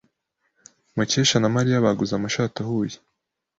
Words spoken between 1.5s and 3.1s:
Mariya baguze amashati ahuye.